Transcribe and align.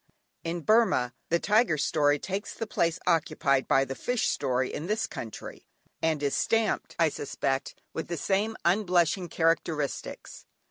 In 0.43 0.61
Burmah 0.61 1.13
the 1.29 1.37
Tiger 1.37 1.77
story 1.77 2.17
takes 2.17 2.55
the 2.55 2.65
place 2.65 2.97
occupied 3.05 3.67
by 3.67 3.85
the 3.85 3.93
fish 3.93 4.29
story 4.29 4.73
in 4.73 4.87
this 4.87 5.05
country, 5.05 5.67
and 6.01 6.23
is 6.23 6.35
stamped, 6.35 6.95
I 6.97 7.09
suspect, 7.09 7.79
with 7.93 8.07
the 8.07 8.17
same 8.17 8.57
unblushing 8.65 9.29
characteristics. 9.29 10.47